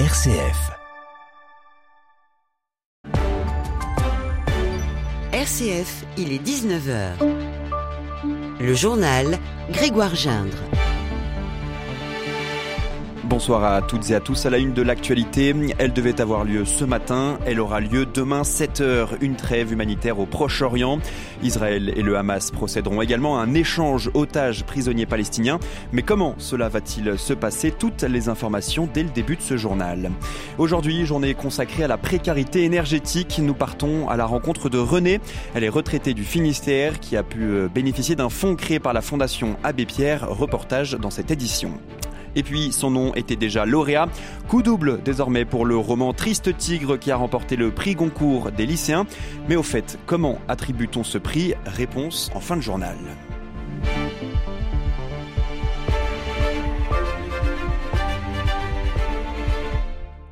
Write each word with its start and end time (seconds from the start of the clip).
RCF. 0.00 0.72
RCF, 5.32 6.04
il 6.18 6.32
est 6.32 6.44
19h. 6.44 7.12
Le 8.58 8.74
journal 8.74 9.38
Grégoire 9.70 10.16
Gindre. 10.16 10.56
Bonsoir 13.26 13.64
à 13.64 13.80
toutes 13.80 14.10
et 14.10 14.14
à 14.14 14.20
tous. 14.20 14.44
À 14.44 14.50
la 14.50 14.58
une 14.58 14.74
de 14.74 14.82
l'actualité, 14.82 15.54
elle 15.78 15.94
devait 15.94 16.20
avoir 16.20 16.44
lieu 16.44 16.66
ce 16.66 16.84
matin. 16.84 17.38
Elle 17.46 17.58
aura 17.58 17.80
lieu 17.80 18.04
demain 18.04 18.42
7h. 18.42 19.16
Une 19.22 19.34
trêve 19.34 19.72
humanitaire 19.72 20.18
au 20.18 20.26
Proche-Orient. 20.26 20.98
Israël 21.42 21.90
et 21.96 22.02
le 22.02 22.18
Hamas 22.18 22.50
procéderont 22.50 23.00
également 23.00 23.38
à 23.38 23.42
un 23.42 23.54
échange 23.54 24.10
otages 24.12 24.64
prisonniers 24.64 25.06
palestiniens. 25.06 25.58
Mais 25.92 26.02
comment 26.02 26.34
cela 26.36 26.68
va-t-il 26.68 27.18
se 27.18 27.32
passer? 27.32 27.70
Toutes 27.70 28.02
les 28.02 28.28
informations 28.28 28.88
dès 28.92 29.02
le 29.02 29.10
début 29.10 29.36
de 29.36 29.42
ce 29.42 29.56
journal. 29.56 30.10
Aujourd'hui, 30.58 31.06
journée 31.06 31.32
consacrée 31.32 31.84
à 31.84 31.88
la 31.88 31.96
précarité 31.96 32.64
énergétique. 32.64 33.40
Nous 33.42 33.54
partons 33.54 34.06
à 34.10 34.18
la 34.18 34.26
rencontre 34.26 34.68
de 34.68 34.78
Renée. 34.78 35.20
Elle 35.54 35.64
est 35.64 35.70
retraitée 35.70 36.12
du 36.12 36.24
Finistère 36.24 37.00
qui 37.00 37.16
a 37.16 37.22
pu 37.22 37.68
bénéficier 37.74 38.16
d'un 38.16 38.28
fonds 38.28 38.54
créé 38.54 38.80
par 38.80 38.92
la 38.92 39.00
Fondation 39.00 39.56
Abbé 39.64 39.86
Pierre. 39.86 40.28
Reportage 40.28 40.92
dans 40.92 41.10
cette 41.10 41.30
édition. 41.30 41.72
Et 42.36 42.42
puis 42.42 42.72
son 42.72 42.90
nom 42.90 43.14
était 43.14 43.36
déjà 43.36 43.64
lauréat. 43.64 44.08
Coup 44.48 44.62
double 44.62 45.02
désormais 45.02 45.44
pour 45.44 45.64
le 45.64 45.76
roman 45.76 46.12
Triste 46.12 46.56
Tigre 46.56 46.98
qui 46.98 47.10
a 47.10 47.16
remporté 47.16 47.56
le 47.56 47.70
prix 47.70 47.94
Goncourt 47.94 48.50
des 48.52 48.66
lycéens. 48.66 49.06
Mais 49.48 49.56
au 49.56 49.62
fait, 49.62 49.98
comment 50.06 50.38
attribue-t-on 50.48 51.04
ce 51.04 51.18
prix? 51.18 51.54
Réponse 51.66 52.30
en 52.34 52.40
fin 52.40 52.56
de 52.56 52.62
journal. 52.62 52.96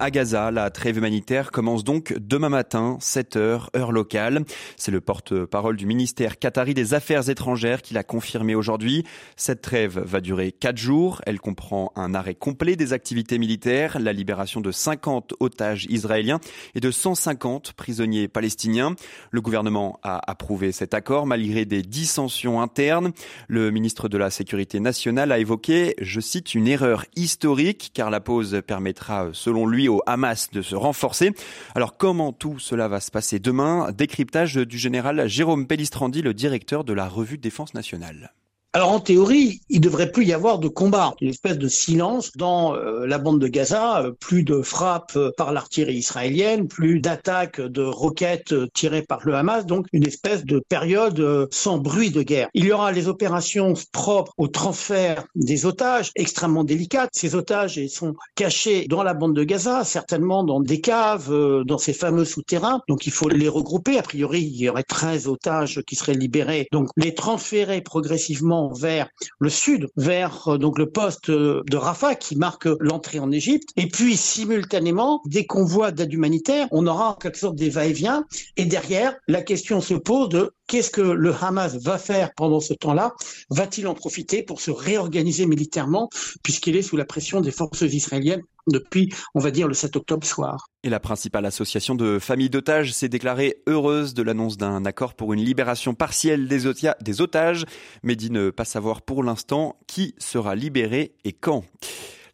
À 0.02 0.10
Gaza. 0.10 0.50
La 0.50 0.68
trêve 0.70 0.98
humanitaire 0.98 1.52
commence 1.52 1.84
donc 1.84 2.12
demain 2.18 2.48
matin, 2.48 2.98
7h, 3.00 3.68
heure 3.76 3.92
locale. 3.92 4.44
C'est 4.76 4.90
le 4.90 5.00
porte-parole 5.00 5.76
du 5.76 5.86
ministère 5.86 6.40
qatari 6.40 6.74
des 6.74 6.92
Affaires 6.92 7.30
étrangères 7.30 7.82
qui 7.82 7.94
l'a 7.94 8.02
confirmé 8.02 8.56
aujourd'hui. 8.56 9.04
Cette 9.36 9.62
trêve 9.62 10.00
va 10.00 10.20
durer 10.20 10.50
4 10.50 10.76
jours. 10.76 11.22
Elle 11.24 11.38
comprend 11.38 11.92
un 11.94 12.14
arrêt 12.14 12.34
complet 12.34 12.74
des 12.74 12.92
activités 12.92 13.38
militaires, 13.38 14.00
la 14.00 14.12
libération 14.12 14.60
de 14.60 14.72
50 14.72 15.34
otages 15.38 15.86
israéliens 15.88 16.40
et 16.74 16.80
de 16.80 16.90
150 16.90 17.74
prisonniers 17.74 18.26
palestiniens. 18.26 18.96
Le 19.30 19.40
gouvernement 19.40 20.00
a 20.02 20.20
approuvé 20.28 20.72
cet 20.72 20.94
accord 20.94 21.26
malgré 21.26 21.64
des 21.64 21.82
dissensions 21.82 22.60
internes. 22.60 23.12
Le 23.46 23.70
ministre 23.70 24.08
de 24.08 24.18
la 24.18 24.30
Sécurité 24.30 24.80
nationale 24.80 25.30
a 25.30 25.38
évoqué, 25.38 25.94
je 26.00 26.18
cite, 26.18 26.56
une 26.56 26.66
erreur 26.66 27.04
historique 27.14 27.92
car 27.94 28.10
la 28.10 28.18
pause 28.18 28.62
permettra, 28.66 29.28
selon 29.32 29.64
lui, 29.64 29.91
au 29.92 30.02
Hamas 30.06 30.50
de 30.50 30.62
se 30.62 30.74
renforcer. 30.74 31.32
Alors 31.74 31.96
comment 31.96 32.32
tout 32.32 32.58
cela 32.58 32.88
va 32.88 33.00
se 33.00 33.10
passer 33.10 33.38
demain? 33.38 33.92
Décryptage 33.92 34.56
du 34.56 34.78
général 34.78 35.28
Jérôme 35.28 35.66
Pellistrandi, 35.66 36.22
le 36.22 36.34
directeur 36.34 36.84
de 36.84 36.92
la 36.92 37.08
revue 37.08 37.38
Défense 37.38 37.74
nationale. 37.74 38.32
Alors 38.74 38.90
en 38.90 39.00
théorie, 39.00 39.60
il 39.68 39.82
devrait 39.82 40.10
plus 40.10 40.24
y 40.24 40.32
avoir 40.32 40.58
de 40.58 40.66
combat, 40.66 41.12
une 41.20 41.28
espèce 41.28 41.58
de 41.58 41.68
silence 41.68 42.32
dans 42.38 42.74
euh, 42.74 43.04
la 43.04 43.18
bande 43.18 43.38
de 43.38 43.46
Gaza, 43.46 44.00
euh, 44.00 44.12
plus 44.12 44.44
de 44.44 44.62
frappes 44.62 45.12
euh, 45.14 45.30
par 45.36 45.52
l'artillerie 45.52 45.96
israélienne, 45.96 46.68
plus 46.68 46.98
d'attaques 46.98 47.60
de 47.60 47.82
roquettes 47.82 48.54
tirées 48.72 49.02
par 49.02 49.26
le 49.26 49.34
Hamas, 49.34 49.66
donc 49.66 49.88
une 49.92 50.06
espèce 50.06 50.46
de 50.46 50.58
période 50.70 51.48
sans 51.50 51.76
bruit 51.76 52.10
de 52.10 52.22
guerre. 52.22 52.48
Il 52.54 52.64
y 52.64 52.72
aura 52.72 52.92
les 52.92 53.08
opérations 53.08 53.74
propres 53.92 54.32
au 54.38 54.48
transfert 54.48 55.26
des 55.34 55.66
otages, 55.66 56.10
extrêmement 56.16 56.64
délicates. 56.64 57.10
Ces 57.12 57.34
otages 57.34 57.78
sont 57.88 58.14
cachés 58.36 58.86
dans 58.88 59.02
la 59.02 59.12
bande 59.12 59.36
de 59.36 59.44
Gaza, 59.44 59.84
certainement 59.84 60.44
dans 60.44 60.60
des 60.60 60.80
caves, 60.80 61.30
dans 61.66 61.78
ces 61.78 61.92
fameux 61.92 62.24
souterrains, 62.24 62.80
donc 62.88 63.06
il 63.06 63.12
faut 63.12 63.28
les 63.28 63.50
regrouper. 63.50 63.98
A 63.98 64.02
priori, 64.02 64.40
il 64.40 64.56
y 64.56 64.70
aurait 64.70 64.82
13 64.82 65.28
otages 65.28 65.82
qui 65.86 65.94
seraient 65.94 66.14
libérés, 66.14 66.68
donc 66.72 66.88
les 66.96 67.12
transférer 67.12 67.82
progressivement 67.82 68.61
vers 68.68 69.08
le 69.38 69.48
sud, 69.48 69.88
vers 69.96 70.48
euh, 70.48 70.58
donc 70.58 70.78
le 70.78 70.90
poste 70.90 71.30
euh, 71.30 71.62
de 71.70 71.76
Rafah 71.76 72.14
qui 72.14 72.36
marque 72.36 72.68
l'entrée 72.80 73.18
en 73.18 73.30
Égypte. 73.30 73.70
Et 73.76 73.88
puis 73.88 74.16
simultanément, 74.16 75.22
des 75.26 75.46
convois 75.46 75.90
d'aide 75.90 76.12
humanitaire, 76.12 76.68
on 76.70 76.86
aura 76.86 77.10
en 77.10 77.14
quelque 77.14 77.38
sorte 77.38 77.56
des 77.56 77.70
va-et-vient. 77.70 78.24
Et 78.56 78.64
derrière, 78.64 79.14
la 79.28 79.42
question 79.42 79.80
se 79.80 79.94
pose 79.94 80.28
de 80.28 80.52
qu'est-ce 80.66 80.90
que 80.90 81.00
le 81.00 81.34
Hamas 81.34 81.76
va 81.76 81.98
faire 81.98 82.32
pendant 82.34 82.60
ce 82.60 82.74
temps-là? 82.74 83.12
Va-t-il 83.50 83.86
en 83.86 83.94
profiter 83.94 84.42
pour 84.42 84.60
se 84.60 84.70
réorganiser 84.70 85.46
militairement 85.46 86.08
puisqu'il 86.42 86.76
est 86.76 86.82
sous 86.82 86.96
la 86.96 87.04
pression 87.04 87.40
des 87.40 87.50
forces 87.50 87.82
israéliennes 87.82 88.42
depuis, 88.68 89.12
on 89.34 89.40
va 89.40 89.50
dire, 89.50 89.68
le 89.68 89.74
7 89.74 89.96
octobre 89.96 90.26
soir? 90.26 90.68
Et 90.84 90.88
la 90.88 91.00
principale 91.00 91.46
association 91.46 91.94
de 91.94 92.18
familles 92.18 92.50
d'otages 92.50 92.92
s'est 92.92 93.08
déclarée 93.08 93.62
heureuse 93.66 94.14
de 94.14 94.22
l'annonce 94.22 94.56
d'un 94.56 94.84
accord 94.84 95.14
pour 95.14 95.32
une 95.32 95.40
libération 95.40 95.94
partielle 95.94 96.48
des, 96.48 96.70
des 97.00 97.20
otages, 97.20 97.64
mais 98.02 98.16
dit 98.16 98.30
ne 98.30 98.50
pas 98.50 98.64
savoir 98.64 99.02
pour 99.02 99.22
l'instant 99.22 99.78
qui 99.86 100.14
sera 100.18 100.54
libéré 100.54 101.14
et 101.24 101.32
quand. 101.32 101.64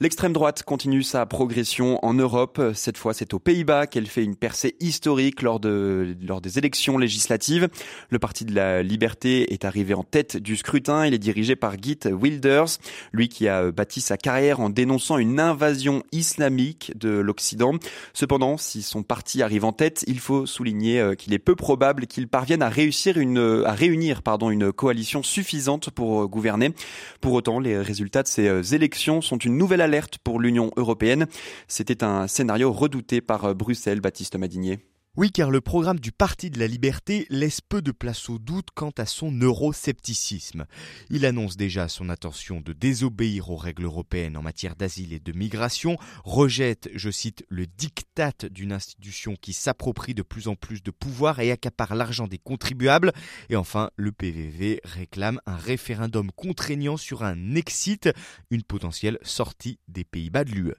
L'extrême 0.00 0.32
droite 0.32 0.62
continue 0.62 1.02
sa 1.02 1.26
progression 1.26 1.98
en 2.04 2.14
Europe. 2.14 2.62
Cette 2.72 2.96
fois, 2.96 3.14
c'est 3.14 3.34
aux 3.34 3.40
Pays-Bas 3.40 3.88
qu'elle 3.88 4.06
fait 4.06 4.22
une 4.22 4.36
percée 4.36 4.76
historique 4.78 5.42
lors, 5.42 5.58
de, 5.58 6.14
lors 6.24 6.40
des 6.40 6.56
élections 6.56 6.98
législatives. 6.98 7.68
Le 8.08 8.20
Parti 8.20 8.44
de 8.44 8.54
la 8.54 8.84
Liberté 8.84 9.52
est 9.52 9.64
arrivé 9.64 9.94
en 9.94 10.04
tête 10.04 10.36
du 10.36 10.54
scrutin. 10.54 11.04
Il 11.04 11.14
est 11.14 11.18
dirigé 11.18 11.56
par 11.56 11.74
Geert 11.82 12.12
Wilders, 12.12 12.78
lui 13.12 13.28
qui 13.28 13.48
a 13.48 13.72
bâti 13.72 14.00
sa 14.00 14.16
carrière 14.16 14.60
en 14.60 14.70
dénonçant 14.70 15.18
une 15.18 15.40
invasion 15.40 16.04
islamique 16.12 16.92
de 16.94 17.08
l'Occident. 17.08 17.74
Cependant, 18.12 18.56
si 18.56 18.82
son 18.82 19.02
parti 19.02 19.42
arrive 19.42 19.64
en 19.64 19.72
tête, 19.72 20.04
il 20.06 20.20
faut 20.20 20.46
souligner 20.46 21.00
euh, 21.00 21.16
qu'il 21.16 21.34
est 21.34 21.40
peu 21.40 21.56
probable 21.56 22.06
qu'il 22.06 22.28
parvienne 22.28 22.62
à 22.62 22.68
réussir 22.68 23.18
une, 23.18 23.64
à 23.66 23.72
réunir, 23.72 24.22
pardon, 24.22 24.50
une 24.50 24.70
coalition 24.70 25.24
suffisante 25.24 25.90
pour 25.90 26.22
euh, 26.22 26.26
gouverner. 26.28 26.72
Pour 27.20 27.32
autant, 27.32 27.58
les 27.58 27.76
résultats 27.80 28.22
de 28.22 28.28
ces 28.28 28.46
euh, 28.46 28.62
élections 28.62 29.20
sont 29.20 29.38
une 29.38 29.56
nouvelle 29.56 29.87
alerte 29.88 30.18
pour 30.18 30.38
l'Union 30.38 30.70
européenne. 30.76 31.26
C'était 31.66 32.04
un 32.04 32.28
scénario 32.28 32.72
redouté 32.72 33.20
par 33.20 33.46
euh, 33.46 33.54
Bruxelles, 33.54 34.00
Baptiste 34.00 34.36
Madinier. 34.36 34.78
Oui, 35.18 35.32
car 35.32 35.50
le 35.50 35.60
programme 35.60 35.98
du 35.98 36.12
Parti 36.12 36.48
de 36.48 36.60
la 36.60 36.68
Liberté 36.68 37.26
laisse 37.28 37.60
peu 37.60 37.82
de 37.82 37.90
place 37.90 38.30
au 38.30 38.38
doute 38.38 38.68
quant 38.72 38.92
à 38.96 39.04
son 39.04 39.32
euroscepticisme. 39.32 40.64
Il 41.10 41.26
annonce 41.26 41.56
déjà 41.56 41.88
son 41.88 42.08
intention 42.08 42.60
de 42.60 42.72
désobéir 42.72 43.50
aux 43.50 43.56
règles 43.56 43.86
européennes 43.86 44.36
en 44.36 44.42
matière 44.42 44.76
d'asile 44.76 45.12
et 45.12 45.18
de 45.18 45.32
migration, 45.32 45.96
rejette, 46.22 46.88
je 46.94 47.10
cite, 47.10 47.44
le 47.48 47.66
diktat 47.66 48.48
d'une 48.48 48.70
institution 48.70 49.34
qui 49.34 49.54
s'approprie 49.54 50.14
de 50.14 50.22
plus 50.22 50.46
en 50.46 50.54
plus 50.54 50.84
de 50.84 50.92
pouvoir 50.92 51.40
et 51.40 51.50
accapare 51.50 51.96
l'argent 51.96 52.28
des 52.28 52.38
contribuables, 52.38 53.12
et 53.48 53.56
enfin, 53.56 53.90
le 53.96 54.12
PVV 54.12 54.80
réclame 54.84 55.40
un 55.46 55.56
référendum 55.56 56.30
contraignant 56.30 56.96
sur 56.96 57.24
un 57.24 57.56
exit, 57.56 58.08
une 58.52 58.62
potentielle 58.62 59.18
sortie 59.22 59.80
des 59.88 60.04
Pays-Bas 60.04 60.44
de 60.44 60.52
l'UE. 60.52 60.74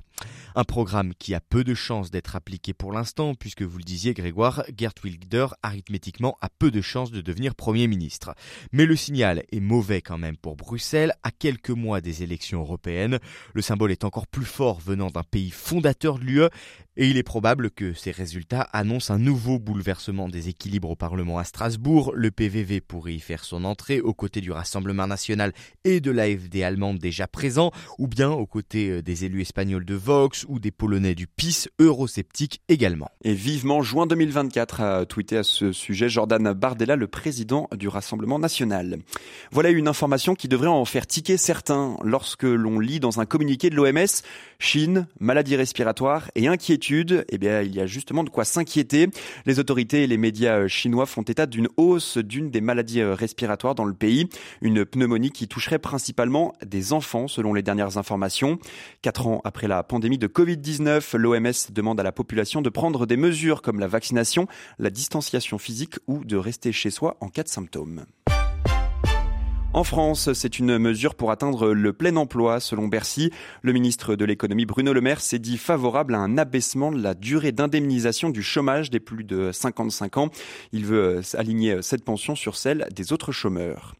Un 0.55 0.63
programme 0.63 1.13
qui 1.13 1.33
a 1.33 1.39
peu 1.39 1.63
de 1.63 1.73
chances 1.73 2.11
d'être 2.11 2.35
appliqué 2.35 2.73
pour 2.73 2.91
l'instant, 2.91 3.35
puisque 3.35 3.61
vous 3.61 3.77
le 3.77 3.83
disiez 3.83 4.13
Grégoire, 4.13 4.28
Gert 4.77 4.93
Wilder 5.03 5.47
arithmétiquement 5.63 6.37
a 6.41 6.49
peu 6.49 6.71
de 6.71 6.81
chances 6.81 7.11
de 7.11 7.21
devenir 7.21 7.55
Premier 7.55 7.87
ministre. 7.87 8.33
Mais 8.71 8.85
le 8.85 8.95
signal 8.95 9.43
est 9.51 9.59
mauvais 9.59 10.01
quand 10.01 10.17
même 10.17 10.37
pour 10.37 10.55
Bruxelles, 10.55 11.13
à 11.23 11.31
quelques 11.31 11.69
mois 11.69 12.01
des 12.01 12.23
élections 12.23 12.61
européennes. 12.61 13.19
Le 13.53 13.61
symbole 13.61 13.91
est 13.91 14.03
encore 14.03 14.27
plus 14.27 14.45
fort 14.45 14.79
venant 14.79 15.07
d'un 15.07 15.23
pays 15.23 15.51
fondateur 15.51 16.19
de 16.19 16.23
l'UE, 16.23 16.49
et 16.99 17.07
il 17.07 17.15
est 17.15 17.23
probable 17.23 17.71
que 17.71 17.93
ces 17.93 18.11
résultats 18.11 18.67
annoncent 18.73 19.13
un 19.13 19.19
nouveau 19.19 19.57
bouleversement 19.57 20.27
des 20.27 20.49
équilibres 20.49 20.89
au 20.89 20.97
Parlement 20.97 21.37
à 21.37 21.45
Strasbourg. 21.45 22.11
Le 22.13 22.29
PVV 22.29 22.81
pourrait 22.81 23.13
y 23.13 23.21
faire 23.21 23.45
son 23.45 23.63
entrée 23.63 24.01
aux 24.01 24.13
côtés 24.13 24.41
du 24.41 24.51
Rassemblement 24.51 25.07
national 25.07 25.53
et 25.85 26.01
de 26.01 26.11
l'AFD 26.11 26.61
allemande 26.61 26.99
déjà 26.99 27.25
présent, 27.25 27.71
ou 27.99 28.09
bien 28.09 28.29
aux 28.31 28.45
côtés 28.45 28.89
euh, 28.89 29.01
des 29.01 29.23
élus 29.23 29.43
espagnols 29.43 29.85
de 29.85 29.95
Vox 29.95 30.45
ou 30.49 30.59
des 30.59 30.71
Polonais 30.71 31.15
du 31.15 31.25
PIS, 31.25 31.69
eurosceptiques 31.79 32.59
également. 32.67 33.09
Et 33.23 33.33
vivement 33.33 33.81
juin 33.81 34.05
2024 34.05 34.81
a 34.81 35.05
tweeté 35.05 35.37
à 35.37 35.43
ce 35.43 35.71
sujet 35.71 36.09
Jordan 36.09 36.51
Bardella, 36.51 36.97
le 36.97 37.07
président 37.07 37.69
du 37.77 37.87
Rassemblement 37.87 38.39
national. 38.39 38.97
Voilà 39.53 39.69
une 39.69 39.87
information 39.87 40.35
qui 40.35 40.49
devrait 40.49 40.67
en 40.67 40.83
faire 40.83 41.07
tiquer 41.07 41.37
certains 41.37 41.95
lorsque 42.03 42.43
l'on 42.43 42.77
lit 42.77 42.99
dans 42.99 43.21
un 43.21 43.25
communiqué 43.25 43.69
de 43.69 43.75
l'OMS 43.75 44.21
Chine, 44.61 45.07
maladie 45.21 45.55
respiratoire 45.55 46.29
et 46.35 46.49
inquiétude. 46.49 46.88
Eh 46.91 47.37
bien, 47.37 47.61
il 47.61 47.75
y 47.75 47.79
a 47.79 47.85
justement 47.85 48.23
de 48.23 48.29
quoi 48.29 48.45
s'inquiéter. 48.45 49.09
Les 49.45 49.59
autorités 49.59 50.03
et 50.03 50.07
les 50.07 50.17
médias 50.17 50.67
chinois 50.67 51.05
font 51.05 51.21
état 51.21 51.45
d'une 51.45 51.67
hausse 51.77 52.17
d'une 52.17 52.49
des 52.49 52.61
maladies 52.61 53.03
respiratoires 53.03 53.75
dans 53.75 53.85
le 53.85 53.93
pays, 53.93 54.27
une 54.61 54.85
pneumonie 54.85 55.31
qui 55.31 55.47
toucherait 55.47 55.79
principalement 55.79 56.53
des 56.65 56.93
enfants 56.93 57.27
selon 57.27 57.53
les 57.53 57.61
dernières 57.61 57.97
informations. 57.97 58.57
Quatre 59.01 59.27
ans 59.27 59.41
après 59.43 59.67
la 59.67 59.83
pandémie 59.83 60.17
de 60.17 60.27
Covid-19, 60.27 61.15
l'OMS 61.17 61.71
demande 61.71 61.99
à 61.99 62.03
la 62.03 62.11
population 62.11 62.61
de 62.61 62.69
prendre 62.69 63.05
des 63.05 63.17
mesures 63.17 63.61
comme 63.61 63.79
la 63.79 63.87
vaccination, 63.87 64.47
la 64.79 64.89
distanciation 64.89 65.59
physique 65.59 65.99
ou 66.07 66.25
de 66.25 66.37
rester 66.37 66.71
chez 66.71 66.89
soi 66.89 67.17
en 67.21 67.29
cas 67.29 67.43
de 67.43 67.49
symptômes. 67.49 68.05
En 69.71 69.83
France, 69.83 70.33
c'est 70.33 70.57
une 70.57 70.79
mesure 70.79 71.13
pour 71.13 71.29
atteindre 71.29 71.73
le 71.73 71.93
plein 71.93 72.15
emploi, 72.15 72.59
selon 72.59 72.87
Bercy. 72.87 73.29
Le 73.61 73.71
ministre 73.71 74.15
de 74.15 74.25
l'économie 74.25 74.65
Bruno 74.65 74.93
Le 74.93 74.99
Maire 74.99 75.21
s'est 75.21 75.37
dit 75.37 75.59
favorable 75.59 76.15
à 76.15 76.17
un 76.17 76.39
abaissement 76.39 76.91
de 76.91 76.99
la 76.99 77.13
durée 77.13 77.51
d'indemnisation 77.51 78.31
du 78.31 78.41
chômage 78.41 78.89
des 78.89 78.99
plus 78.99 79.23
de 79.23 79.51
55 79.51 80.17
ans. 80.17 80.29
Il 80.71 80.87
veut 80.87 81.21
aligner 81.35 81.83
cette 81.83 82.03
pension 82.03 82.35
sur 82.35 82.55
celle 82.55 82.87
des 82.95 83.13
autres 83.13 83.31
chômeurs. 83.31 83.93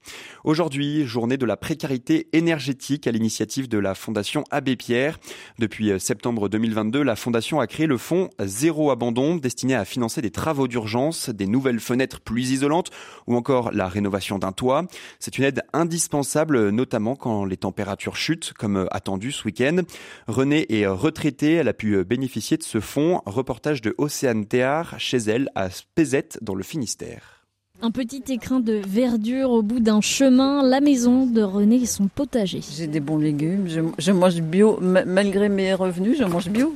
Aujourd'hui, 0.44 1.06
journée 1.06 1.38
de 1.38 1.45
la 1.45 1.56
précarité 1.56 2.30
énergétique 2.33 3.06
à 3.06 3.12
l'initiative 3.12 3.69
de 3.69 3.77
la 3.77 3.94
Fondation 3.94 4.45
Abbé 4.50 4.75
Pierre. 4.75 5.19
Depuis 5.60 6.00
septembre 6.00 6.50
2022, 6.50 7.04
la 7.04 7.16
Fondation 7.16 7.60
a 7.60 7.68
créé 7.68 7.86
le 7.86 7.98
fonds 7.98 8.31
Zéro 8.39 8.89
Abandon, 8.89 9.36
destiné 9.36 9.75
à 9.75 9.86
financer 9.86 10.24
des 10.24 10.31
travaux 10.31 10.68
d'urgence, 10.68 11.30
des 11.30 11.45
nouvelles 11.45 11.80
fenêtres 11.80 12.21
plus 12.21 12.50
isolantes 12.50 12.89
ou 13.27 13.36
encore 13.36 13.71
la 13.71 13.88
rénovation 13.88 14.39
d'un 14.39 14.51
toit. 14.51 14.88
C'est 15.19 15.38
une 15.38 15.44
aide 15.44 15.58
indispensable, 15.73 16.69
notamment 16.69 17.15
quand 17.15 17.45
les 17.45 17.57
températures 17.57 18.15
chutent, 18.15 18.53
comme 18.57 18.88
attendu 18.91 19.31
ce 19.31 19.45
week-end. 19.45 19.81
Renée 20.27 20.65
est 20.69 20.88
retraitée, 20.88 21.53
elle 21.53 21.67
a 21.67 21.73
pu 21.73 22.03
bénéficier 22.03 22.57
de 22.57 22.63
ce 22.63 22.79
fonds. 22.79 23.21
Reportage 23.25 23.81
de 23.81 23.95
Océane 23.97 24.45
Théard 24.45 25.00
chez 25.00 25.17
elle 25.17 25.50
à 25.56 25.69
Pézette 25.95 26.39
dans 26.41 26.56
le 26.56 26.63
Finistère. 26.63 27.39
Un 27.81 27.91
petit 27.91 28.23
écrin 28.27 28.59
de 28.59 28.81
verdure 28.85 29.51
au 29.51 29.61
bout 29.61 29.79
d'un 29.79 30.01
chemin, 30.01 30.63
la 30.63 30.81
maison 30.81 31.25
de 31.25 31.41
René 31.41 31.77
et 31.77 31.85
son 31.85 32.09
potager. 32.09 32.59
J'ai 32.75 32.88
des 32.88 33.00
bons 33.00 33.17
légumes, 33.17 33.67
je, 33.97 34.11
mange 34.11 34.41
bio, 34.41 34.77
malgré 34.81 35.47
mes 35.47 35.73
revenus, 35.73 36.17
je 36.17 36.25
mange 36.25 36.50
bio. 36.50 36.75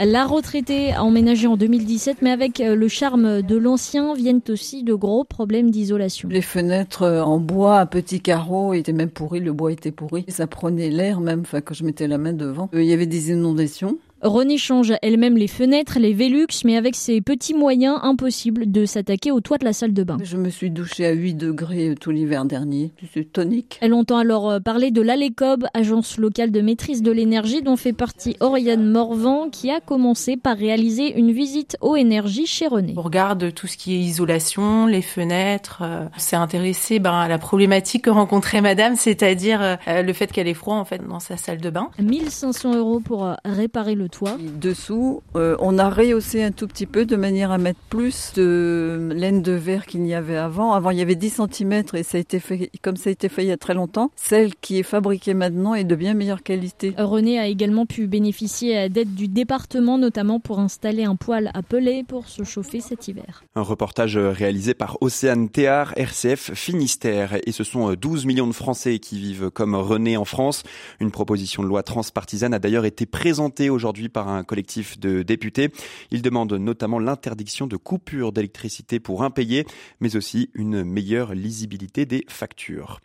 La 0.00 0.26
retraitée 0.26 0.92
a 0.92 1.02
emménagé 1.02 1.48
en 1.48 1.56
2017, 1.56 2.18
mais 2.22 2.30
avec 2.30 2.60
euh, 2.60 2.76
le 2.76 2.86
charme 2.86 3.42
de 3.42 3.56
l'ancien 3.56 4.14
viennent 4.14 4.40
aussi 4.48 4.84
de 4.84 4.94
gros 4.94 5.24
problèmes 5.24 5.72
d'isolation. 5.72 6.28
Les 6.28 6.40
fenêtres 6.40 7.02
euh, 7.02 7.20
en 7.20 7.40
bois 7.40 7.80
à 7.80 7.86
petits 7.86 8.20
carreaux 8.20 8.74
étaient 8.74 8.92
même 8.92 9.10
pourries, 9.10 9.40
le 9.40 9.52
bois 9.52 9.72
était 9.72 9.90
pourri. 9.90 10.24
Ça 10.28 10.46
prenait 10.46 10.90
l'air 10.90 11.20
même, 11.20 11.40
enfin, 11.40 11.60
quand 11.60 11.74
je 11.74 11.82
mettais 11.82 12.06
la 12.06 12.16
main 12.16 12.32
devant. 12.32 12.70
Euh, 12.74 12.82
il 12.82 12.88
y 12.88 12.92
avait 12.92 13.06
des 13.06 13.30
inondations. 13.32 13.98
René 14.22 14.58
change 14.58 14.94
elle-même 15.00 15.36
les 15.36 15.46
fenêtres, 15.46 16.00
les 16.00 16.12
Velux, 16.12 16.48
mais 16.64 16.76
avec 16.76 16.96
ses 16.96 17.20
petits 17.20 17.54
moyens, 17.54 18.00
impossible 18.02 18.68
de 18.68 18.84
s'attaquer 18.84 19.30
au 19.30 19.40
toit 19.40 19.58
de 19.58 19.64
la 19.64 19.72
salle 19.72 19.92
de 19.92 20.02
bain. 20.02 20.16
Je 20.24 20.36
me 20.36 20.50
suis 20.50 20.70
douchée 20.70 21.06
à 21.06 21.12
8 21.12 21.34
degrés 21.34 21.94
tout 22.00 22.10
l'hiver 22.10 22.44
dernier. 22.44 22.90
C'est 23.14 23.32
tonique. 23.32 23.78
Elle 23.80 23.94
entend 23.94 24.18
alors 24.18 24.50
euh, 24.50 24.58
parler 24.58 24.90
de 24.90 25.02
l'ALECOB, 25.02 25.66
agence 25.72 26.18
locale 26.18 26.50
de 26.50 26.60
maîtrise 26.60 27.00
de 27.02 27.12
l'énergie 27.12 27.62
dont 27.62 27.76
fait 27.76 27.92
partie 27.92 28.36
Oriane 28.40 28.90
Morvan, 28.90 29.50
qui 29.50 29.70
a 29.70 29.78
commencé 29.78 30.36
par 30.36 30.56
réaliser 30.56 31.16
une 31.16 31.30
visite 31.30 31.76
aux 31.80 31.94
énergies 31.94 32.46
chez 32.46 32.66
René. 32.66 32.94
On 32.96 33.02
regarde 33.02 33.54
tout 33.54 33.68
ce 33.68 33.76
qui 33.76 33.94
est 33.94 34.00
isolation, 34.00 34.86
les 34.86 35.02
fenêtres. 35.02 35.82
Euh, 35.82 36.06
s'est 36.16 36.34
intéressé 36.34 36.98
ben, 36.98 37.12
à 37.12 37.28
la 37.28 37.38
problématique 37.38 38.02
que 38.02 38.10
rencontrait 38.10 38.62
madame, 38.62 38.96
c'est-à-dire 38.96 39.62
euh, 39.62 40.02
le 40.02 40.12
fait 40.12 40.32
qu'elle 40.32 40.48
est 40.48 40.54
froid 40.54 40.74
en 40.74 40.84
fait 40.84 41.06
dans 41.06 41.20
sa 41.20 41.36
salle 41.36 41.60
de 41.60 41.70
bain. 41.70 41.90
1500 42.00 42.74
euros 42.74 42.98
pour 42.98 43.32
réparer 43.44 43.94
le 44.08 44.16
toit. 44.16 44.36
Dessous, 44.60 45.22
euh, 45.36 45.56
on 45.60 45.78
a 45.78 45.90
rehaussé 45.90 46.42
un 46.42 46.50
tout 46.50 46.66
petit 46.66 46.86
peu 46.86 47.04
de 47.04 47.16
manière 47.16 47.50
à 47.50 47.58
mettre 47.58 47.80
plus 47.90 48.32
de 48.34 49.10
laine 49.14 49.42
de 49.42 49.52
verre 49.52 49.86
qu'il 49.86 50.02
n'y 50.02 50.14
avait 50.14 50.36
avant. 50.36 50.72
Avant, 50.72 50.90
il 50.90 50.98
y 50.98 51.02
avait 51.02 51.14
10 51.14 51.42
cm 51.52 51.82
et 51.94 52.02
ça 52.02 52.18
a 52.18 52.20
été 52.20 52.40
fait, 52.40 52.70
comme 52.82 52.96
ça 52.96 53.10
a 53.10 53.12
été 53.12 53.28
fait 53.28 53.44
il 53.44 53.48
y 53.48 53.52
a 53.52 53.56
très 53.56 53.74
longtemps. 53.74 54.10
Celle 54.16 54.54
qui 54.56 54.78
est 54.78 54.82
fabriquée 54.82 55.34
maintenant 55.34 55.74
est 55.74 55.84
de 55.84 55.94
bien 55.94 56.14
meilleure 56.14 56.42
qualité. 56.42 56.94
René 56.96 57.38
a 57.38 57.46
également 57.46 57.86
pu 57.86 58.06
bénéficier 58.06 58.88
d'aide 58.88 59.14
du 59.14 59.28
département, 59.28 59.98
notamment 59.98 60.40
pour 60.40 60.58
installer 60.60 61.04
un 61.04 61.16
poêle 61.16 61.50
à 61.54 61.62
peler 61.62 62.04
pour 62.06 62.28
se 62.28 62.44
chauffer 62.44 62.80
cet 62.80 63.08
hiver. 63.08 63.44
Un 63.54 63.62
reportage 63.62 64.16
réalisé 64.16 64.74
par 64.74 64.96
Océane 65.00 65.48
Théard, 65.48 65.92
RCF 65.96 66.54
Finistère. 66.54 67.36
Et 67.46 67.52
ce 67.52 67.64
sont 67.64 67.92
12 67.92 68.26
millions 68.26 68.46
de 68.46 68.52
Français 68.52 68.98
qui 68.98 69.18
vivent 69.18 69.50
comme 69.50 69.74
René 69.74 70.16
en 70.16 70.24
France. 70.24 70.62
Une 71.00 71.10
proposition 71.10 71.62
de 71.62 71.68
loi 71.68 71.82
transpartisane 71.82 72.54
a 72.54 72.58
d'ailleurs 72.58 72.84
été 72.84 73.06
présentée 73.06 73.70
aujourd'hui 73.70 73.97
par 74.06 74.28
un 74.28 74.44
collectif 74.44 75.00
de 75.00 75.22
députés. 75.22 75.70
Il 76.12 76.22
demande 76.22 76.52
notamment 76.52 77.00
l'interdiction 77.00 77.66
de 77.66 77.76
coupures 77.76 78.32
d'électricité 78.32 79.00
pour 79.00 79.24
impayés, 79.24 79.66
mais 80.00 80.14
aussi 80.14 80.50
une 80.54 80.84
meilleure 80.84 81.34
lisibilité 81.34 82.06
des 82.06 82.24
factures. 82.28 83.00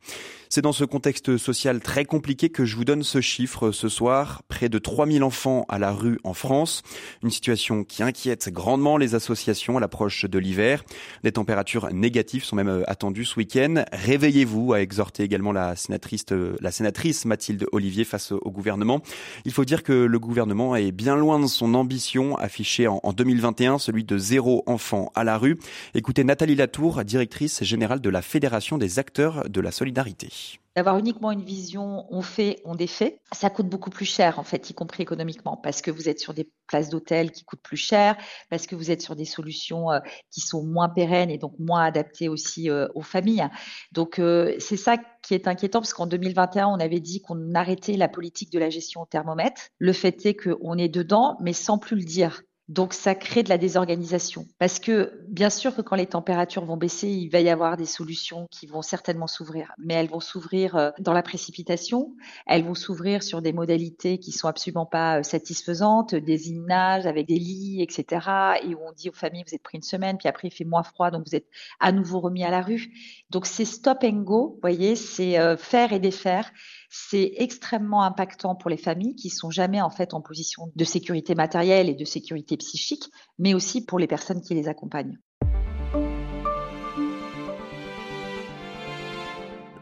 C'est 0.53 0.61
dans 0.61 0.71
ce 0.71 0.85
contexte 0.85 1.35
social 1.37 1.79
très 1.79 2.05
compliqué 2.05 2.49
que 2.49 2.63
je 2.63 2.75
vous 2.75 2.85
donne 2.85 3.01
ce 3.01 3.21
chiffre 3.21 3.71
ce 3.71 3.89
soir. 3.89 4.43
Près 4.49 4.69
de 4.69 4.77
3000 4.77 5.23
enfants 5.23 5.65
à 5.67 5.79
la 5.79 5.91
rue 5.91 6.19
en 6.23 6.35
France. 6.35 6.83
Une 7.23 7.31
situation 7.31 7.83
qui 7.83 8.03
inquiète 8.03 8.49
grandement 8.49 8.97
les 8.97 9.15
associations 9.15 9.77
à 9.77 9.79
l'approche 9.79 10.25
de 10.25 10.37
l'hiver. 10.37 10.83
Des 11.23 11.31
températures 11.31 11.91
négatives 11.91 12.43
sont 12.43 12.55
même 12.55 12.67
euh, 12.67 12.83
attendues 12.85 13.25
ce 13.25 13.37
week-end. 13.37 13.83
Réveillez-vous, 13.93 14.73
a 14.73 14.81
exhorté 14.81 15.23
également 15.23 15.53
la 15.53 15.75
sénatrice, 15.75 16.25
euh, 16.31 16.55
la 16.61 16.69
sénatrice 16.69 17.25
Mathilde 17.25 17.65
Olivier 17.71 18.03
face 18.03 18.31
au 18.31 18.51
gouvernement. 18.51 19.01
Il 19.45 19.53
faut 19.53 19.65
dire 19.65 19.81
que 19.81 19.91
le 19.91 20.19
gouvernement 20.19 20.75
est 20.75 20.91
bien 20.91 21.15
loin 21.15 21.39
de 21.39 21.47
son 21.47 21.73
ambition 21.73 22.37
affichée 22.37 22.85
en 22.87 23.11
2021, 23.11 23.79
celui 23.79 24.03
de 24.03 24.19
zéro 24.19 24.61
enfant 24.67 25.11
à 25.15 25.23
la 25.23 25.39
rue. 25.39 25.57
Écoutez 25.95 26.23
Nathalie 26.23 26.53
Latour, 26.53 27.03
directrice 27.03 27.63
générale 27.63 28.01
de 28.01 28.09
la 28.11 28.21
Fédération 28.21 28.77
des 28.77 28.99
acteurs 28.99 29.49
de 29.49 29.59
la 29.59 29.71
solidarité. 29.71 30.42
D'avoir 30.75 30.97
uniquement 30.97 31.31
une 31.31 31.43
vision, 31.43 32.07
on 32.09 32.23
fait, 32.23 32.59
on 32.65 32.73
défait, 32.73 33.19
ça 33.31 33.51
coûte 33.51 33.67
beaucoup 33.67 33.91
plus 33.91 34.05
cher 34.05 34.39
en 34.39 34.43
fait, 34.43 34.71
y 34.71 34.73
compris 34.73 35.03
économiquement, 35.03 35.55
parce 35.55 35.83
que 35.83 35.91
vous 35.91 36.09
êtes 36.09 36.19
sur 36.19 36.33
des 36.33 36.49
places 36.65 36.89
d'hôtel 36.89 37.31
qui 37.31 37.43
coûtent 37.43 37.61
plus 37.61 37.77
cher, 37.77 38.17
parce 38.49 38.65
que 38.65 38.75
vous 38.75 38.89
êtes 38.89 39.03
sur 39.03 39.15
des 39.15 39.25
solutions 39.25 39.91
euh, 39.91 39.99
qui 40.31 40.41
sont 40.41 40.63
moins 40.63 40.89
pérennes 40.89 41.29
et 41.29 41.37
donc 41.37 41.53
moins 41.59 41.83
adaptées 41.83 42.27
aussi 42.27 42.71
euh, 42.71 42.87
aux 42.95 43.03
familles. 43.03 43.47
Donc 43.91 44.17
euh, 44.17 44.55
c'est 44.57 44.77
ça 44.77 44.97
qui 45.21 45.35
est 45.35 45.47
inquiétant, 45.47 45.79
parce 45.79 45.93
qu'en 45.93 46.07
2021, 46.07 46.67
on 46.67 46.79
avait 46.79 46.99
dit 46.99 47.21
qu'on 47.21 47.53
arrêtait 47.53 47.95
la 47.95 48.07
politique 48.07 48.51
de 48.51 48.57
la 48.57 48.71
gestion 48.71 49.01
au 49.01 49.05
thermomètre. 49.05 49.69
Le 49.77 49.93
fait 49.93 50.25
est 50.25 50.35
qu'on 50.35 50.77
est 50.79 50.89
dedans, 50.89 51.37
mais 51.39 51.53
sans 51.53 51.77
plus 51.77 51.97
le 51.97 52.03
dire. 52.03 52.41
Donc 52.69 52.93
ça 52.93 53.13
crée 53.13 53.43
de 53.43 53.49
la 53.49 53.57
désorganisation. 53.57 54.45
Parce 54.57 54.79
que 54.79 55.21
bien 55.27 55.49
sûr 55.49 55.75
que 55.75 55.81
quand 55.81 55.97
les 55.97 56.05
températures 56.05 56.63
vont 56.63 56.77
baisser, 56.77 57.09
il 57.09 57.27
va 57.29 57.41
y 57.41 57.49
avoir 57.49 57.75
des 57.75 57.85
solutions 57.85 58.47
qui 58.51 58.67
vont 58.67 58.81
certainement 58.81 59.27
s'ouvrir. 59.27 59.73
Mais 59.77 59.95
elles 59.95 60.09
vont 60.09 60.21
s'ouvrir 60.21 60.77
euh, 60.77 60.91
dans 60.99 61.11
la 61.11 61.23
précipitation, 61.23 62.15
elles 62.47 62.63
vont 62.63 62.73
s'ouvrir 62.73 63.21
sur 63.21 63.41
des 63.41 63.51
modalités 63.51 64.17
qui 64.17 64.31
sont 64.31 64.47
absolument 64.47 64.85
pas 64.85 65.19
euh, 65.19 65.23
satisfaisantes, 65.23 66.15
des 66.15 66.51
images 66.51 67.05
avec 67.05 67.27
des 67.27 67.37
lits, 67.37 67.81
etc. 67.81 68.27
Et 68.63 68.75
où 68.75 68.79
on 68.87 68.93
dit 68.93 69.09
aux 69.09 69.13
familles, 69.13 69.43
vous 69.45 69.55
êtes 69.55 69.63
pris 69.63 69.77
une 69.77 69.83
semaine, 69.83 70.17
puis 70.17 70.29
après 70.29 70.47
il 70.47 70.51
fait 70.51 70.63
moins 70.63 70.83
froid, 70.83 71.11
donc 71.11 71.27
vous 71.27 71.35
êtes 71.35 71.47
à 71.81 71.91
nouveau 71.91 72.21
remis 72.21 72.45
à 72.45 72.49
la 72.49 72.61
rue. 72.61 72.93
Donc 73.29 73.45
c'est 73.45 73.65
stop 73.65 73.99
and 74.03 74.21
go, 74.21 74.51
vous 74.53 74.59
voyez, 74.61 74.95
c'est 74.95 75.37
euh, 75.37 75.57
faire 75.57 75.91
et 75.91 75.99
défaire 75.99 76.49
c'est 76.95 77.33
extrêmement 77.37 78.03
impactant 78.03 78.53
pour 78.53 78.69
les 78.69 78.77
familles 78.77 79.15
qui 79.15 79.31
sont 79.31 79.49
jamais 79.49 79.81
en 79.81 79.89
fait 79.89 80.13
en 80.13 80.21
position 80.21 80.71
de 80.75 80.85
sécurité 80.85 81.33
matérielle 81.33 81.89
et 81.89 81.95
de 81.95 82.05
sécurité 82.05 82.55
psychique, 82.55 83.09
mais 83.39 83.55
aussi 83.55 83.83
pour 83.83 83.97
les 83.97 84.05
personnes 84.05 84.43
qui 84.43 84.53
les 84.53 84.67
accompagnent. 84.67 85.17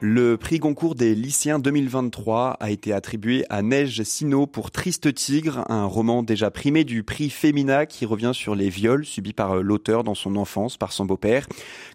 Le 0.03 0.35
prix 0.35 0.57
Goncourt 0.57 0.95
des 0.95 1.13
lycéens 1.13 1.59
2023 1.59 2.57
a 2.59 2.71
été 2.71 2.91
attribué 2.91 3.45
à 3.51 3.61
Neige 3.61 4.01
Sino 4.01 4.47
pour 4.47 4.71
Triste 4.71 5.13
Tigre, 5.13 5.63
un 5.69 5.85
roman 5.85 6.23
déjà 6.23 6.49
primé 6.49 6.83
du 6.83 7.03
prix 7.03 7.29
Femina 7.29 7.85
qui 7.85 8.07
revient 8.07 8.31
sur 8.33 8.55
les 8.55 8.69
viols 8.69 9.05
subis 9.05 9.33
par 9.33 9.57
euh, 9.57 9.61
l'auteur 9.61 10.03
dans 10.03 10.15
son 10.15 10.37
enfance 10.37 10.75
par 10.75 10.91
son 10.91 11.05
beau-père. 11.05 11.45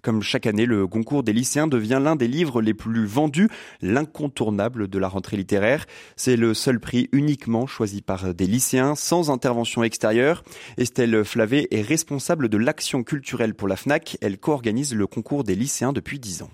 Comme 0.02 0.22
chaque 0.22 0.46
année, 0.46 0.66
le 0.66 0.86
Goncourt 0.86 1.24
des 1.24 1.32
lycéens 1.32 1.66
devient 1.66 1.98
l'un 2.00 2.14
des 2.14 2.28
livres 2.28 2.62
les 2.62 2.74
plus 2.74 3.06
vendus, 3.06 3.48
l'incontournable 3.82 4.86
de 4.86 4.98
la 5.00 5.08
rentrée 5.08 5.36
littéraire. 5.36 5.84
C'est 6.14 6.36
le 6.36 6.54
seul 6.54 6.78
prix 6.78 7.08
uniquement 7.10 7.66
choisi 7.66 8.02
par 8.02 8.34
des 8.34 8.46
lycéens 8.46 8.94
sans 8.94 9.32
intervention 9.32 9.82
extérieure. 9.82 10.44
Estelle 10.78 11.24
Flavé 11.24 11.66
est 11.76 11.82
responsable 11.82 12.48
de 12.50 12.56
l'action 12.56 13.02
culturelle 13.02 13.56
pour 13.56 13.66
la 13.66 13.74
FNAC. 13.74 14.16
Elle 14.20 14.38
co-organise 14.38 14.94
le 14.94 15.08
concours 15.08 15.42
des 15.42 15.56
lycéens 15.56 15.92
depuis 15.92 16.20
10 16.20 16.42
ans. 16.42 16.50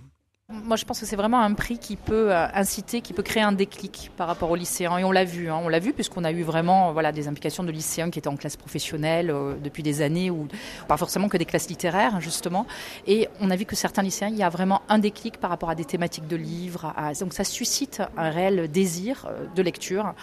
Moi, 0.53 0.77
je 0.77 0.85
pense 0.85 1.01
que 1.01 1.07
c'est 1.07 1.17
vraiment 1.17 1.41
un 1.41 1.55
prix 1.55 1.79
qui 1.79 1.97
peut 1.97 2.31
euh, 2.31 2.47
inciter, 2.53 3.01
qui 3.01 3.15
peut 3.15 3.23
créer 3.23 3.43
un 3.43 3.53
déclic 3.53 4.11
par 4.19 4.27
rapport 4.27 4.51
aux 4.51 4.55
lycéens. 4.55 4.99
Et 4.99 5.05
on 5.05 5.11
l'a 5.11 5.25
vu, 5.25 5.49
hein. 5.49 5.59
on 5.65 5.69
l'a 5.71 5.79
vu 5.79 5.95
puisqu'on 5.95 6.25
a 6.25 6.31
eu 6.31 6.43
vraiment 6.43 6.93
voilà, 6.93 7.11
des 7.11 7.27
implications 7.27 7.65
de 7.65 7.71
lycéens 7.71 8.11
qui 8.11 8.19
étaient 8.19 8.29
en 8.29 8.37
classe 8.37 8.57
professionnelle 8.57 9.31
euh, 9.31 9.55
depuis 9.55 9.83
des 9.83 10.03
années, 10.03 10.31
ou 10.31 10.49
pas 10.89 10.99
forcément 10.99 11.31
que 11.31 11.39
des 11.39 11.47
classes 11.47 11.71
littéraires, 11.71 12.21
justement. 12.21 12.67
Et 13.07 13.29
on 13.41 13.51
a 13.51 13.57
vu 13.57 13.65
que 13.65 13.75
certains 13.75 14.03
lycéens, 14.03 14.29
il 14.29 14.37
y 14.37 14.43
a 14.43 14.51
vraiment 14.51 14.83
un 14.91 14.99
déclic 14.99 15.39
par 15.39 15.49
rapport 15.49 15.71
à 15.71 15.75
des 15.75 15.87
thématiques 15.87 16.29
de 16.29 16.37
livres. 16.37 16.93
Donc 17.19 17.33
ça 17.33 17.45
suscite 17.45 18.03
un 18.19 18.29
réel 18.29 18.71
désir 18.71 19.27
euh, 19.31 19.47
de 19.57 19.63
lecture 19.63 20.15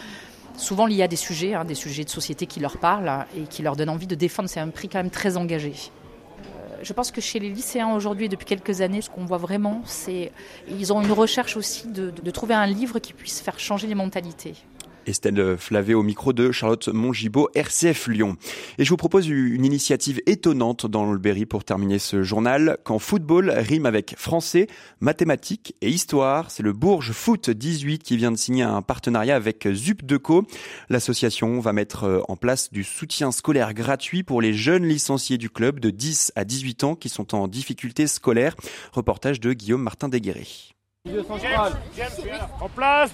souvent 0.57 0.85
lié 0.85 1.03
à 1.03 1.07
des 1.07 1.15
sujets, 1.15 1.53
hein, 1.55 1.65
des 1.65 1.73
sujets 1.73 2.03
de 2.03 2.09
société 2.09 2.45
qui 2.45 2.59
leur 2.59 2.77
parlent 2.77 3.25
et 3.35 3.43
qui 3.43 3.63
leur 3.63 3.75
donnent 3.75 3.89
envie 3.89 4.07
de 4.07 4.15
défendre. 4.15 4.49
C'est 4.49 4.59
un 4.59 4.67
prix 4.67 4.89
quand 4.89 4.99
même 4.99 5.09
très 5.09 5.37
engagé 5.37 5.73
je 6.81 6.93
pense 6.93 7.11
que 7.11 7.21
chez 7.21 7.39
les 7.39 7.49
lycéens 7.49 7.93
aujourd'hui, 7.93 8.29
depuis 8.29 8.45
quelques 8.45 8.81
années, 8.81 9.01
ce 9.01 9.09
qu'on 9.09 9.25
voit 9.25 9.37
vraiment, 9.37 9.81
c'est 9.85 10.31
ils 10.69 10.93
ont 10.93 11.01
une 11.01 11.11
recherche 11.11 11.57
aussi 11.57 11.87
de, 11.87 12.11
trouver 12.31 12.53
un 12.53 12.67
livre 12.67 12.99
qui 12.99 13.13
puisse 13.13 13.41
faire 13.41 13.59
changer 13.59 13.87
les 13.87 13.95
mentalités. 13.95 14.53
Estelle 15.09 15.57
Flavé 15.57 15.93
au 15.93 16.03
micro 16.03 16.33
de 16.33 16.51
Charlotte 16.51 16.87
Mongibaud, 16.89 17.49
RCF 17.55 18.07
Lyon. 18.07 18.37
Et 18.77 18.85
je 18.85 18.89
vous 18.89 18.97
propose 18.97 19.27
une 19.27 19.65
initiative 19.65 20.21
étonnante 20.27 20.85
dans 20.85 21.11
le 21.11 21.17
Berry 21.17 21.45
pour 21.45 21.63
terminer 21.63 21.99
ce 21.99 22.23
journal. 22.23 22.77
Quand 22.83 22.99
football 22.99 23.49
rime 23.49 23.85
avec 23.85 24.15
français, 24.17 24.67
mathématiques 24.99 25.75
et 25.81 25.89
histoire, 25.89 26.51
c'est 26.51 26.63
le 26.63 26.73
Bourges 26.73 27.11
Foot 27.11 27.49
18 27.49 28.03
qui 28.03 28.17
vient 28.17 28.31
de 28.31 28.37
signer 28.37 28.63
un 28.63 28.81
partenariat 28.81 29.35
avec 29.35 29.67
ZUP 29.67 30.05
Deco. 30.05 30.45
L'association 30.89 31.59
va 31.59 31.73
mettre 31.73 32.23
en 32.27 32.35
place 32.35 32.71
du 32.71 32.83
soutien 32.83 33.31
scolaire 33.31 33.73
gratuit 33.73 34.23
pour 34.23 34.41
les 34.41 34.53
jeunes 34.53 34.85
licenciés 34.85 35.37
du 35.37 35.49
club 35.49 35.79
de 35.79 35.89
10 35.89 36.33
à 36.35 36.45
18 36.45 36.83
ans 36.83 36.95
qui 36.95 37.09
sont 37.09 37.33
en 37.33 37.47
difficulté 37.47 38.07
scolaire. 38.07 38.55
Reportage 38.93 39.39
de 39.39 39.53
Guillaume 39.53 39.81
Martin 39.81 40.09
Déguéré. 40.09 40.45
En 42.59 42.69
place, 42.69 43.11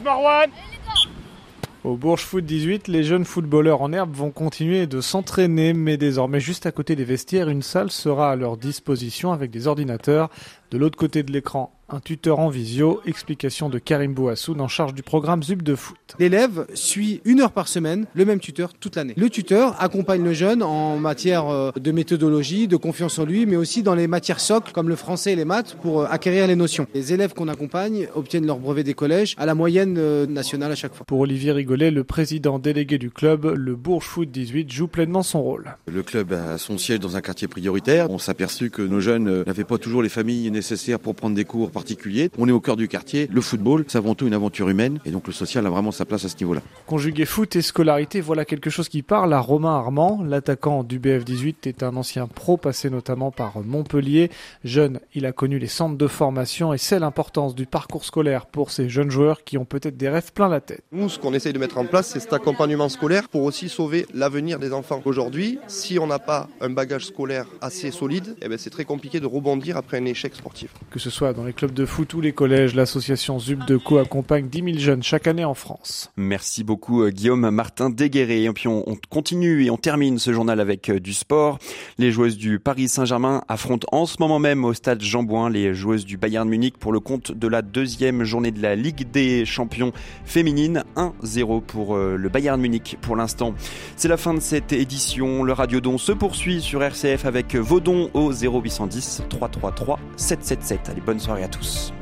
au 1.85 1.97
Bourges 1.97 2.23
Foot 2.23 2.43
18, 2.43 2.87
les 2.87 3.03
jeunes 3.03 3.25
footballeurs 3.25 3.83
en 3.83 3.93
herbe 3.93 4.11
vont 4.11 4.31
continuer 4.31 4.87
de 4.87 5.01
s'entraîner, 5.01 5.73
mais 5.73 5.97
désormais 5.97 6.39
juste 6.39 6.65
à 6.65 6.71
côté 6.71 6.95
des 6.95 7.03
vestiaires, 7.03 7.47
une 7.47 7.61
salle 7.61 7.91
sera 7.91 8.31
à 8.31 8.35
leur 8.35 8.57
disposition 8.57 9.31
avec 9.31 9.51
des 9.51 9.67
ordinateurs. 9.67 10.31
De 10.71 10.79
l'autre 10.79 10.97
côté 10.97 11.21
de 11.21 11.31
l'écran, 11.31 11.74
un 11.89 11.99
tuteur 11.99 12.39
en 12.39 12.49
visio, 12.49 13.01
explication 13.05 13.69
de 13.69 13.77
Karim 13.77 14.13
Bouassoun 14.13 14.59
en 14.59 14.67
charge 14.67 14.95
du 14.95 15.03
programme 15.03 15.43
ZUP 15.43 15.61
de 15.61 15.75
foot. 15.75 15.97
L'élève 16.19 16.65
suit 16.73 17.21
une 17.25 17.41
heure 17.41 17.51
par 17.51 17.67
semaine 17.67 18.07
le 18.15 18.25
même 18.25 18.39
tuteur 18.39 18.73
toute 18.73 18.95
l'année. 18.95 19.13
Le 19.17 19.29
tuteur 19.29 19.75
accompagne 19.81 20.23
le 20.23 20.33
jeune 20.33 20.63
en 20.63 20.97
matière 20.97 21.47
euh, 21.47 21.71
de 21.79 21.91
méthodologie, 21.91 22.67
de 22.67 22.75
confiance 22.75 23.19
en 23.19 23.25
lui, 23.25 23.45
mais 23.45 23.55
aussi 23.55 23.83
dans 23.83 23.93
les 23.93 24.07
matières 24.07 24.39
socles 24.39 24.71
comme 24.71 24.89
le 24.89 24.95
français 24.95 25.33
et 25.33 25.35
les 25.35 25.45
maths 25.45 25.77
pour 25.81 26.01
euh, 26.01 26.07
acquérir 26.09 26.47
les 26.47 26.55
notions. 26.55 26.87
Les 26.95 27.13
élèves 27.13 27.33
qu'on 27.33 27.47
accompagne 27.47 28.07
obtiennent 28.15 28.47
leur 28.47 28.57
brevet 28.57 28.83
des 28.83 28.95
collèges 28.95 29.35
à 29.37 29.45
la 29.45 29.53
moyenne 29.53 29.95
euh, 29.99 30.25
nationale 30.25 30.71
à 30.71 30.75
chaque 30.75 30.95
fois. 30.95 31.05
Pour 31.05 31.19
Olivier 31.19 31.51
Rigolet, 31.51 31.91
le 31.91 32.03
président 32.03 32.57
délégué 32.57 32.97
du 32.97 33.11
club, 33.11 33.45
le 33.45 33.75
Bourges 33.75 34.07
Foot 34.07 34.31
18 34.31 34.71
joue 34.71 34.87
pleinement 34.87 35.21
son 35.21 35.43
rôle. 35.43 35.75
Le 35.91 36.01
club 36.01 36.33
a 36.33 36.57
son 36.57 36.79
siège 36.79 36.99
dans 36.99 37.15
un 37.15 37.21
quartier 37.21 37.47
prioritaire. 37.47 38.09
On 38.09 38.17
s'est 38.17 38.31
aperçu 38.31 38.71
que 38.71 38.81
nos 38.81 39.01
jeunes 39.01 39.43
n'avaient 39.43 39.63
pas 39.63 39.77
toujours 39.77 40.01
les 40.01 40.09
familles 40.09 40.49
nécessaires 40.49 40.99
pour 40.99 41.13
prendre 41.13 41.35
des 41.35 41.45
cours 41.45 41.74
particuliers. 41.75 42.31
On 42.39 42.47
est 42.47 42.51
au 42.51 42.59
cœur 42.59 42.77
du 42.77 42.87
quartier. 42.87 43.29
Le 43.31 43.41
football, 43.41 43.85
c'est 43.87 43.97
avant 43.99 44.15
tout 44.15 44.25
une 44.25 44.33
aventure 44.33 44.69
humaine. 44.69 44.99
Et 45.05 45.11
donc 45.11 45.27
le 45.27 45.33
social 45.33 45.67
a 45.67 45.69
vraiment 45.69 45.91
sa 45.91 46.05
place 46.05 46.25
à 46.25 46.29
ce 46.29 46.37
niveau-là. 46.37 46.61
Conjuguer 46.87 47.25
foot 47.25 47.55
et 47.55 47.61
scolarité, 47.61 48.21
voilà 48.21 48.45
quelque 48.45 48.69
chose 48.69 48.89
qui 48.89 49.03
parle 49.03 49.33
à 49.33 49.39
Romain 49.39 49.75
Armand. 49.75 50.23
L'attaquant 50.23 50.83
du 50.83 50.99
BF18 50.99 51.67
est 51.67 51.83
un 51.83 51.95
ancien 51.97 52.27
pro 52.27 52.57
passé 52.57 52.89
notamment 52.89 53.29
par 53.29 53.59
Montpellier. 53.63 54.31
Jeune, 54.63 54.99
il 55.13 55.25
a 55.25 55.33
connu 55.33 55.59
les 55.59 55.67
centres 55.67 55.97
de 55.97 56.07
formation 56.07 56.73
et 56.73 56.77
c'est 56.77 56.99
l'importance 56.99 57.53
du 57.53 57.65
parcours 57.65 58.05
scolaire 58.05 58.45
pour 58.45 58.71
ces 58.71 58.87
jeunes 58.89 59.11
joueurs 59.11 59.43
qui 59.43 59.57
ont 59.57 59.65
peut-être 59.65 59.97
des 59.97 60.09
rêves 60.09 60.31
plein 60.33 60.47
la 60.47 60.61
tête. 60.61 60.81
Nous, 60.93 61.09
ce 61.09 61.19
qu'on 61.19 61.33
essaye 61.33 61.53
de 61.53 61.59
mettre 61.59 61.77
en 61.77 61.85
place, 61.85 62.07
c'est 62.07 62.21
cet 62.21 62.33
accompagnement 62.33 62.87
scolaire 62.87 63.27
pour 63.27 63.43
aussi 63.43 63.67
sauver 63.67 64.05
l'avenir 64.13 64.59
des 64.59 64.71
enfants. 64.71 65.01
Aujourd'hui, 65.03 65.59
si 65.67 65.99
on 65.99 66.07
n'a 66.07 66.19
pas 66.19 66.47
un 66.61 66.69
bagage 66.69 67.05
scolaire 67.05 67.47
assez 67.59 67.91
solide, 67.91 68.37
eh 68.41 68.47
ben 68.47 68.57
c'est 68.57 68.69
très 68.69 68.85
compliqué 68.85 69.19
de 69.19 69.27
rebondir 69.27 69.75
après 69.75 69.97
un 69.97 70.05
échec 70.05 70.33
sportif. 70.35 70.71
Que 70.89 70.99
ce 70.99 71.09
soit 71.09 71.33
dans 71.33 71.43
les 71.43 71.53
clubs 71.53 71.64
de 71.73 71.85
foot 71.85 72.13
ou 72.13 72.21
les 72.21 72.33
collèges, 72.33 72.75
l'association 72.75 73.39
ZUP 73.39 73.65
de 73.65 73.77
Co 73.77 73.97
accompagne 73.97 74.47
10 74.47 74.63
000 74.63 74.77
jeunes 74.77 75.03
chaque 75.03 75.27
année 75.27 75.45
en 75.45 75.53
France. 75.53 76.11
Merci 76.17 76.63
beaucoup 76.63 77.03
euh, 77.03 77.09
Guillaume 77.09 77.49
Martin 77.49 77.89
Déguéré. 77.89 78.43
Et 78.43 78.51
puis 78.51 78.67
on, 78.67 78.83
continue 79.09 79.65
et 79.65 79.69
on 79.69 79.77
termine 79.77 80.19
ce 80.19 80.33
journal 80.33 80.59
avec 80.59 80.89
euh, 80.89 80.99
du 80.99 81.13
sport. 81.13 81.59
Les 81.97 82.11
joueuses 82.11 82.37
du 82.37 82.59
Paris 82.59 82.87
Saint-Germain 82.87 83.43
affrontent 83.47 83.87
en 83.91 84.05
ce 84.05 84.17
moment 84.19 84.39
même 84.39 84.65
au 84.65 84.73
stade 84.73 85.01
Jean 85.01 85.23
Bouin 85.23 85.49
les 85.49 85.73
joueuses 85.73 86.05
du 86.05 86.17
Bayern 86.17 86.47
Munich 86.47 86.77
pour 86.77 86.91
le 86.91 86.99
compte 86.99 87.31
de 87.31 87.47
la 87.47 87.61
deuxième 87.61 88.23
journée 88.23 88.51
de 88.51 88.61
la 88.61 88.75
Ligue 88.75 89.09
des 89.11 89.45
champions 89.45 89.93
féminines. 90.25 90.83
1-0 90.95 91.61
pour 91.61 91.95
euh, 91.95 92.17
le 92.17 92.29
Bayern 92.29 92.59
Munich 92.59 92.97
pour 93.01 93.15
l'instant. 93.15 93.53
C'est 93.95 94.09
la 94.09 94.17
fin 94.17 94.33
de 94.33 94.39
cette 94.39 94.73
édition. 94.73 95.43
Le 95.43 95.53
Radiodon 95.53 95.97
se 95.97 96.11
poursuit 96.11 96.61
sur 96.61 96.83
RCF 96.83 97.25
avec 97.25 97.55
vos 97.55 97.79
dons 97.79 98.09
au 98.13 98.31
0810 98.31 99.23
333 99.29 99.99
777. 100.17 100.89
Allez, 100.89 101.01
bonne 101.01 101.19
soirée 101.19 101.43
à 101.43 101.47
tous. 101.47 101.54
Espíritus. 101.55 101.94